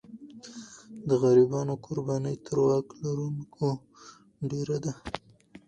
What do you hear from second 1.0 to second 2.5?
د غریبانو قرباني